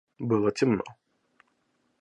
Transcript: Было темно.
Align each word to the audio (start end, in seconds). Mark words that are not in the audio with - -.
Было 0.29 0.49
темно. 0.51 0.83